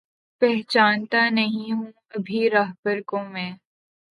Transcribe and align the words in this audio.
پہچانتا 0.41 1.21
نہیں 1.29 1.71
ہوں 1.73 1.91
ابھی 2.09 2.49
راہبر 2.49 3.01
کو 3.07 3.23
میں 3.23 3.51